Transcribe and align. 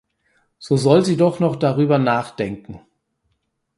So 0.57 0.77
soll 0.77 1.05
sie 1.05 1.15
doch 1.15 1.39
noch 1.39 1.55
darüber 1.55 1.99
nachdenken. 1.99 2.81